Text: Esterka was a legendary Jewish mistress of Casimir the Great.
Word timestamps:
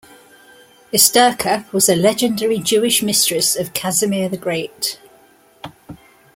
Esterka 0.91 1.71
was 1.71 1.87
a 1.87 1.95
legendary 1.95 2.57
Jewish 2.57 3.03
mistress 3.03 3.55
of 3.55 3.73
Casimir 3.75 4.29
the 4.29 4.35
Great. 4.35 4.99